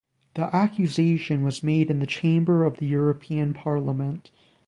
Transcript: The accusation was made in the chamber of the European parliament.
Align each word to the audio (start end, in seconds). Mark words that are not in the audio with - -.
The 0.33 0.45
accusation 0.55 1.43
was 1.43 1.61
made 1.61 1.91
in 1.91 1.99
the 1.99 2.07
chamber 2.07 2.63
of 2.65 2.77
the 2.77 2.87
European 2.87 3.53
parliament. 3.53 4.31